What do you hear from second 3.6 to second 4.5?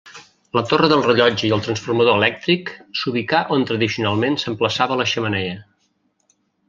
tradicionalment